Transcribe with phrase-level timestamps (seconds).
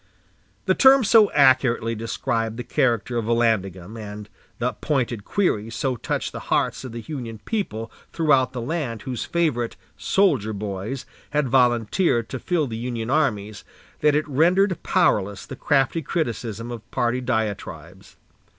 [0.65, 6.31] The term so accurately described the character of Vallandigham, and the pointed query so touched
[6.31, 12.29] the hearts of the Union people throughout the land whose favorite "soldier boys" had volunteered
[12.29, 13.63] to fill the Union armies,
[13.99, 18.15] that it rendered powerless the crafty criticism of party diatribes.